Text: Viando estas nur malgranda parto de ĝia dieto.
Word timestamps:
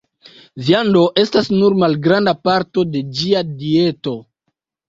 Viando 0.69 1.03
estas 1.25 1.51
nur 1.57 1.75
malgranda 1.83 2.35
parto 2.49 2.87
de 2.97 3.05
ĝia 3.21 3.47
dieto. 3.63 4.19